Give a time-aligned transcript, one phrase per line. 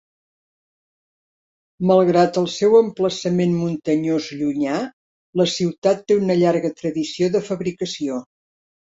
[1.89, 4.79] Malgrat el seu emplaçament muntanyós llunyà,
[5.43, 8.19] la ciutat té una llarga tradició de fabricació.